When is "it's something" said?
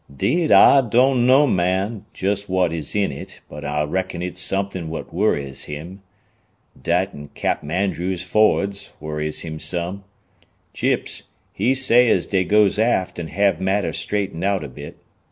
4.23-4.89